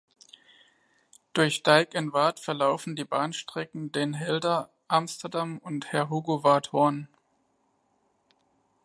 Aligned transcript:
Durch 1.33 1.61
Dijk 1.61 1.93
en 1.93 2.09
Waard 2.09 2.39
verlaufen 2.39 2.95
die 2.95 3.05
Bahnstrecken 3.05 3.91
Den 3.91 4.13
Helder–Amsterdam 4.15 5.59
und 5.59 5.91
Heerhugowaard–Hoorn. 5.93 7.07